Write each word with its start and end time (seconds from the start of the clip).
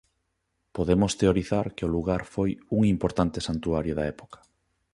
Podemos 0.75 1.11
teorizar 1.21 1.65
que 1.75 1.85
o 1.87 1.93
lugar 1.95 2.21
foi 2.33 2.49
un 2.75 2.81
importante 2.93 3.39
santuario 3.47 3.93
da 3.95 4.05
época. 4.13 4.39